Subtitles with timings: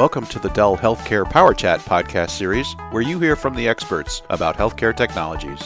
[0.00, 4.22] Welcome to the Dell Healthcare Power Chat podcast series, where you hear from the experts
[4.30, 5.60] about healthcare technologies.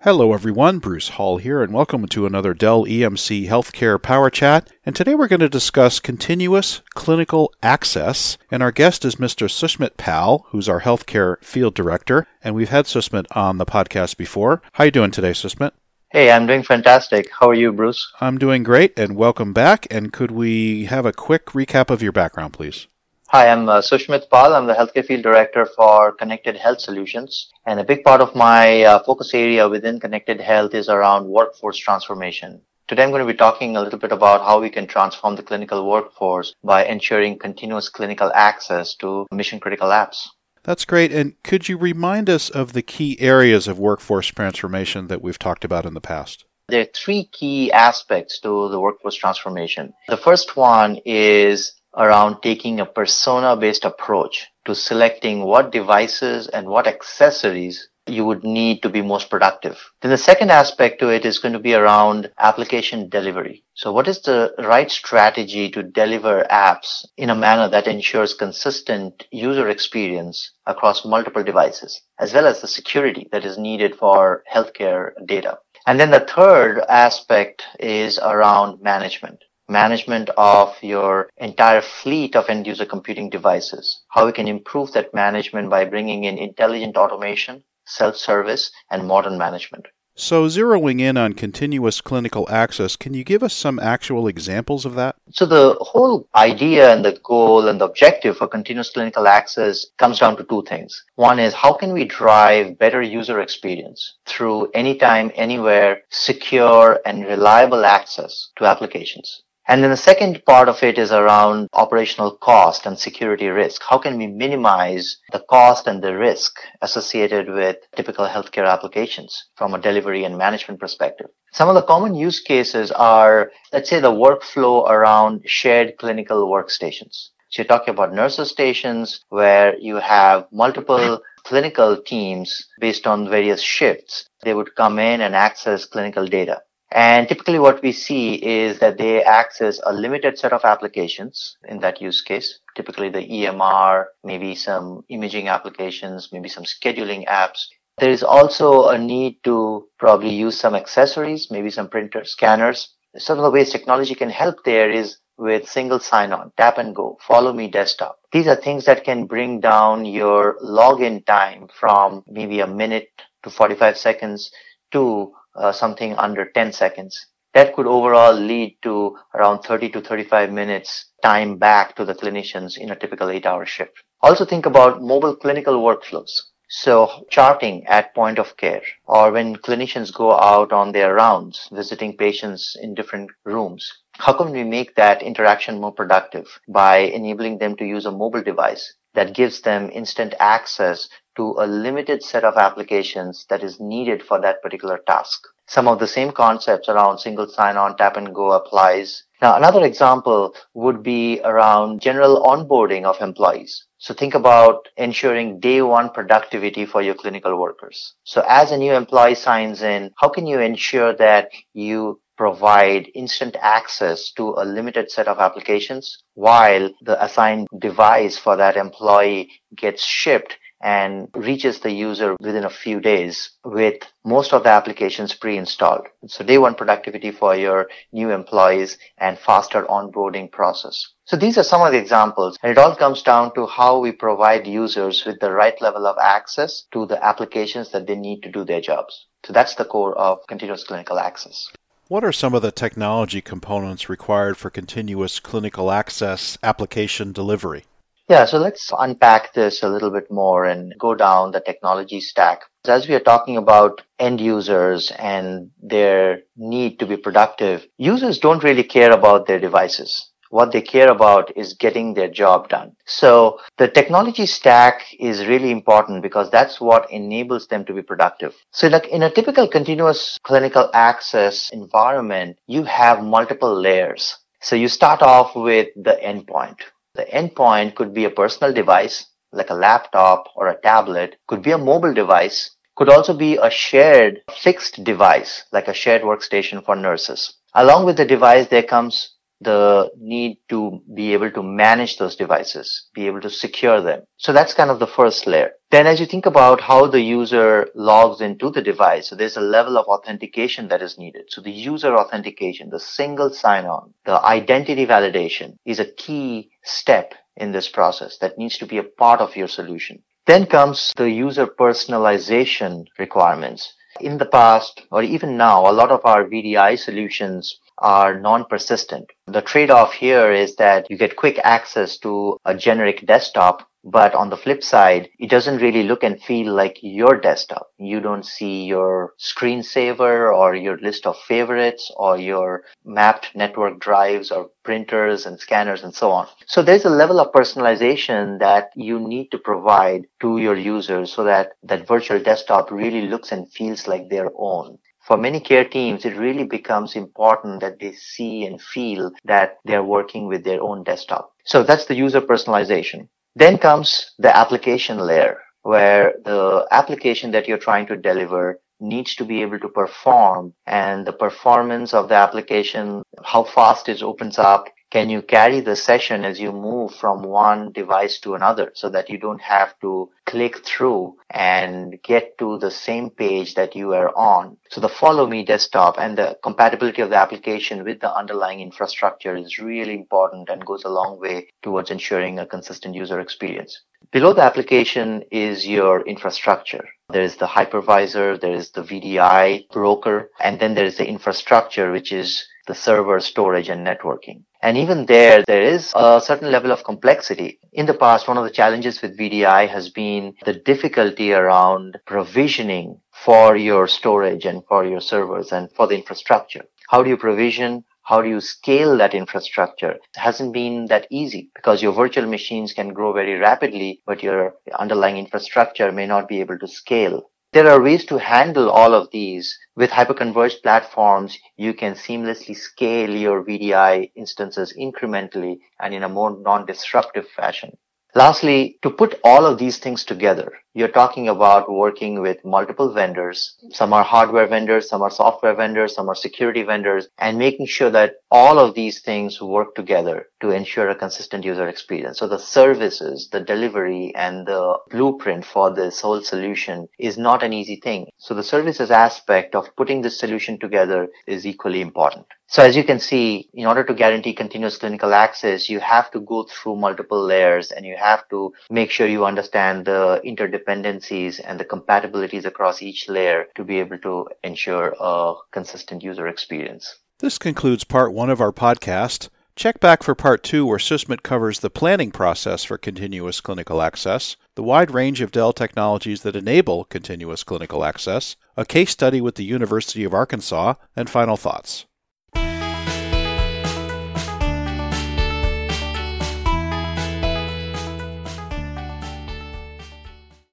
[0.00, 0.78] Hello, everyone.
[0.78, 4.72] Bruce Hall here, and welcome to another Dell EMC Healthcare Power Chat.
[4.86, 8.38] And today we're going to discuss continuous clinical access.
[8.50, 9.50] And our guest is Mr.
[9.50, 12.26] Sushmit Pal, who's our healthcare field director.
[12.42, 14.62] And we've had Sushmit on the podcast before.
[14.72, 15.72] How are you doing today, Sushmit?
[16.10, 17.28] Hey, I'm doing fantastic.
[17.38, 18.10] How are you, Bruce?
[18.18, 19.86] I'm doing great, and welcome back.
[19.90, 22.86] And could we have a quick recap of your background, please?
[23.26, 24.54] Hi, I'm uh, Sushmit Pal.
[24.54, 27.50] I'm the Healthcare Field Director for Connected Health Solutions.
[27.66, 31.76] And a big part of my uh, focus area within Connected Health is around workforce
[31.76, 32.62] transformation.
[32.86, 35.42] Today I'm going to be talking a little bit about how we can transform the
[35.42, 40.26] clinical workforce by ensuring continuous clinical access to mission critical apps.
[40.68, 41.12] That's great.
[41.12, 45.64] And could you remind us of the key areas of workforce transformation that we've talked
[45.64, 46.44] about in the past?
[46.68, 49.94] There are three key aspects to the workforce transformation.
[50.08, 56.68] The first one is around taking a persona based approach to selecting what devices and
[56.68, 59.78] what accessories you would need to be most productive.
[60.00, 63.64] Then the second aspect to it is going to be around application delivery.
[63.74, 69.26] So what is the right strategy to deliver apps in a manner that ensures consistent
[69.30, 75.12] user experience across multiple devices, as well as the security that is needed for healthcare
[75.26, 75.58] data?
[75.86, 82.66] And then the third aspect is around management management of your entire fleet of end
[82.66, 88.70] user computing devices, how we can improve that management by bringing in intelligent automation, self-service,
[88.90, 89.86] and modern management.
[90.20, 94.96] So, zeroing in on continuous clinical access, can you give us some actual examples of
[94.96, 95.14] that?
[95.30, 100.18] So, the whole idea and the goal and the objective for continuous clinical access comes
[100.18, 101.04] down to two things.
[101.14, 107.84] One is how can we drive better user experience through anytime, anywhere, secure, and reliable
[107.84, 109.44] access to applications?
[109.70, 113.82] And then the second part of it is around operational cost and security risk.
[113.86, 119.74] How can we minimize the cost and the risk associated with typical healthcare applications from
[119.74, 121.26] a delivery and management perspective?
[121.52, 127.28] Some of the common use cases are, let's say, the workflow around shared clinical workstations.
[127.50, 133.60] So you're talking about nurses stations where you have multiple clinical teams based on various
[133.60, 134.30] shifts.
[134.44, 136.62] They would come in and access clinical data.
[136.90, 141.80] And typically what we see is that they access a limited set of applications in
[141.80, 147.66] that use case, typically the EMR, maybe some imaging applications, maybe some scheduling apps.
[147.98, 152.94] There is also a need to probably use some accessories, maybe some printer scanners.
[153.16, 157.16] Some of the ways technology can help there is with single sign-on, tap and go,
[157.26, 158.18] follow me desktop.
[158.32, 163.08] These are things that can bring down your login time from maybe a minute
[163.44, 164.50] to 45 seconds
[164.92, 167.26] to uh, something under 10 seconds.
[167.54, 172.78] That could overall lead to around 30 to 35 minutes time back to the clinicians
[172.78, 174.02] in a typical eight hour shift.
[174.20, 176.30] Also think about mobile clinical workflows.
[176.70, 182.16] So charting at point of care or when clinicians go out on their rounds visiting
[182.16, 183.90] patients in different rooms.
[184.18, 188.42] How can we make that interaction more productive by enabling them to use a mobile
[188.42, 194.22] device that gives them instant access to a limited set of applications that is needed
[194.22, 195.40] for that particular task.
[195.66, 199.24] Some of the same concepts around single sign-on, tap and go applies.
[199.42, 203.84] Now, another example would be around general onboarding of employees.
[203.98, 208.14] So think about ensuring day one productivity for your clinical workers.
[208.22, 213.56] So as a new employee signs in, how can you ensure that you provide instant
[213.60, 220.04] access to a limited set of applications while the assigned device for that employee gets
[220.04, 226.06] shipped and reaches the user within a few days with most of the applications pre-installed.
[226.28, 231.04] So day one productivity for your new employees and faster onboarding process.
[231.24, 234.12] So these are some of the examples and it all comes down to how we
[234.12, 238.52] provide users with the right level of access to the applications that they need to
[238.52, 239.26] do their jobs.
[239.44, 241.68] So that's the core of continuous clinical access.
[242.08, 247.84] What are some of the technology components required for continuous clinical access application delivery?
[248.30, 252.62] Yeah, so let's unpack this a little bit more and go down the technology stack.
[252.86, 258.64] As we are talking about end users and their need to be productive, users don't
[258.64, 260.27] really care about their devices.
[260.50, 262.96] What they care about is getting their job done.
[263.06, 268.54] So the technology stack is really important because that's what enables them to be productive.
[268.72, 274.36] So like in a typical continuous clinical access environment, you have multiple layers.
[274.60, 276.78] So you start off with the endpoint
[277.18, 281.72] the endpoint could be a personal device, like a laptop or a tablet, could be
[281.72, 286.94] a mobile device, could also be a shared fixed device, like a shared workstation for
[286.94, 287.54] nurses.
[287.74, 289.30] Along with the device, there comes
[289.60, 294.22] the need to be able to manage those devices, be able to secure them.
[294.36, 295.72] So that's kind of the first layer.
[295.90, 299.62] Then as you think about how the user logs into the device, so there's a
[299.62, 301.46] level of authentication that is needed.
[301.48, 307.72] So the user authentication, the single sign-on, the identity validation is a key step in
[307.72, 310.22] this process that needs to be a part of your solution.
[310.46, 313.92] Then comes the user personalization requirements.
[314.20, 319.30] In the past, or even now, a lot of our VDI solutions are non-persistent.
[319.46, 324.48] The trade-off here is that you get quick access to a generic desktop but on
[324.48, 327.88] the flip side, it doesn't really look and feel like your desktop.
[327.98, 334.50] You don't see your screensaver or your list of favorites or your mapped network drives
[334.50, 336.46] or printers and scanners and so on.
[336.66, 341.44] So there's a level of personalization that you need to provide to your users so
[341.44, 344.98] that that virtual desktop really looks and feels like their own
[345.28, 350.02] for many care teams, it really becomes important that they see and feel that they're
[350.02, 351.52] working with their own desktop.
[351.66, 353.28] So that's the user personalization.
[353.54, 359.44] Then comes the application layer where the application that you're trying to deliver needs to
[359.44, 364.88] be able to perform and the performance of the application, how fast it opens up,
[365.10, 369.30] can you carry the session as you move from one device to another so that
[369.30, 374.36] you don't have to click through and get to the same page that you are
[374.36, 374.76] on?
[374.90, 379.56] So the follow me desktop and the compatibility of the application with the underlying infrastructure
[379.56, 384.02] is really important and goes a long way towards ensuring a consistent user experience.
[384.30, 387.08] Below the application is your infrastructure.
[387.30, 392.12] There is the hypervisor, there is the VDI broker, and then there is the infrastructure,
[392.12, 394.64] which is the server storage and networking.
[394.80, 397.80] And even there, there is a certain level of complexity.
[397.92, 403.20] In the past, one of the challenges with VDI has been the difficulty around provisioning
[403.32, 406.84] for your storage and for your servers and for the infrastructure.
[407.08, 408.04] How do you provision?
[408.22, 410.12] How do you scale that infrastructure?
[410.12, 414.74] It hasn't been that easy because your virtual machines can grow very rapidly, but your
[414.96, 417.50] underlying infrastructure may not be able to scale.
[417.72, 419.78] There are ways to handle all of these.
[419.94, 426.58] With hyperconverged platforms, you can seamlessly scale your VDI instances incrementally and in a more
[426.58, 427.98] non-disruptive fashion.
[428.34, 433.76] Lastly, to put all of these things together, you're talking about working with multiple vendors.
[433.90, 438.10] Some are hardware vendors, some are software vendors, some are security vendors, and making sure
[438.10, 442.38] that all of these things work together to ensure a consistent user experience.
[442.38, 447.72] So the services, the delivery, and the blueprint for this whole solution is not an
[447.72, 448.28] easy thing.
[448.38, 452.46] So the services aspect of putting this solution together is equally important.
[452.70, 456.40] So as you can see, in order to guarantee continuous clinical access, you have to
[456.40, 460.42] go through multiple layers and you have to make sure you understand the
[460.78, 466.46] interdependencies and the compatibilities across each layer to be able to ensure a consistent user
[466.46, 467.18] experience.
[467.38, 469.48] This concludes part one of our podcast.
[469.76, 474.56] Check back for part two, where Sushmit covers the planning process for continuous clinical access,
[474.74, 479.54] the wide range of Dell technologies that enable continuous clinical access, a case study with
[479.54, 482.06] the University of Arkansas, and final thoughts.